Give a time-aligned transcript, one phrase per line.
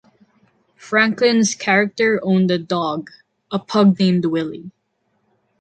[0.77, 3.11] Franklin's character owned a dog,
[3.51, 4.71] a pug named Willy.